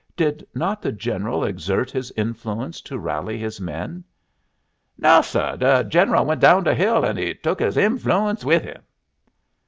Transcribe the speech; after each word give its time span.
Did 0.17 0.47
not 0.55 0.81
the 0.81 0.91
General 0.91 1.43
exert 1.43 1.91
his 1.91 2.09
influence 2.17 2.81
to 2.81 2.97
rally 2.97 3.37
his 3.37 3.61
men?" 3.61 4.03
"No, 4.97 5.21
sah. 5.21 5.55
De 5.55 5.83
Gennul 5.83 6.25
went 6.25 6.41
down 6.41 6.63
de 6.63 6.73
hill, 6.73 7.05
an' 7.05 7.17
he 7.17 7.35
took 7.35 7.59
his 7.59 7.77
inflooence 7.77 8.43
with 8.43 8.63
him." 8.63 8.81